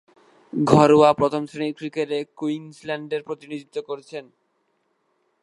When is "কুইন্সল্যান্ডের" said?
2.37-3.21